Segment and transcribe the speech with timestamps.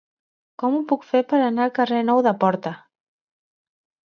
[0.61, 2.73] Com ho puc fer per anar al carrer Nou de Porta?